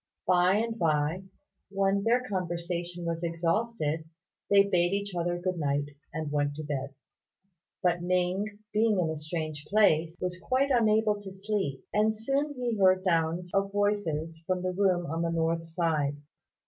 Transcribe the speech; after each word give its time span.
By 0.25 0.55
and 0.55 0.79
by, 0.79 1.25
when 1.69 2.01
their 2.03 2.23
conversation 2.27 3.05
was 3.05 3.23
exhausted, 3.23 4.03
they 4.49 4.63
bade 4.63 4.93
each 4.93 5.13
other 5.13 5.37
good 5.37 5.59
night 5.59 5.89
and 6.11 6.31
went 6.31 6.55
to 6.55 6.63
bed; 6.63 6.95
but 7.83 8.01
Ning, 8.01 8.45
being 8.73 8.97
in 8.99 9.11
a 9.11 9.15
strange 9.15 9.63
place, 9.65 10.17
was 10.19 10.39
quite 10.39 10.71
unable 10.71 11.21
to 11.21 11.31
sleep; 11.31 11.85
and 11.93 12.17
soon 12.17 12.55
he 12.55 12.75
heard 12.79 13.03
sounds 13.03 13.51
of 13.53 13.71
voices 13.71 14.41
from 14.47 14.63
the 14.63 14.73
room 14.73 15.05
on 15.05 15.21
the 15.21 15.29
north 15.29 15.67
side. 15.69 16.17